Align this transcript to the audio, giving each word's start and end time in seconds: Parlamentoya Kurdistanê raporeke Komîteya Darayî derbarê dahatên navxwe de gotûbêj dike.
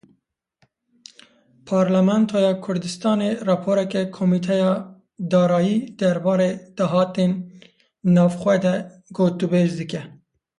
Parlamentoya 1.71 2.53
Kurdistanê 2.63 3.29
raporeke 3.49 4.01
Komîteya 4.17 4.71
Darayî 5.31 5.77
derbarê 5.99 6.51
dahatên 6.77 7.31
navxwe 8.15 8.55
de 8.63 8.75
gotûbêj 9.17 9.69
dike. 9.79 10.01